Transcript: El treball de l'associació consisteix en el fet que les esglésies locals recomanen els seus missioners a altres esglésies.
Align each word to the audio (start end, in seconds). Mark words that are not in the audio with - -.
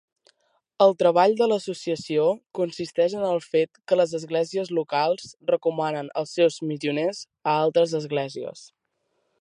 El 0.85 0.93
treball 1.01 1.33
de 1.41 1.47
l'associació 1.49 2.23
consisteix 2.59 3.15
en 3.19 3.27
el 3.27 3.43
fet 3.49 3.81
que 3.91 3.99
les 4.01 4.17
esglésies 4.21 4.73
locals 4.79 5.31
recomanen 5.53 6.11
els 6.23 6.35
seus 6.39 6.61
missioners 6.73 7.25
a 7.53 7.59
altres 7.69 7.95
esglésies. 8.03 8.67